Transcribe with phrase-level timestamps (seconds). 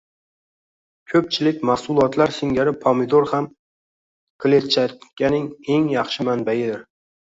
[1.11, 3.49] Ko‘pchilik mahsulotlar singari pomidor ham
[4.47, 6.87] kletchatkaning eng yaxshi manbayidir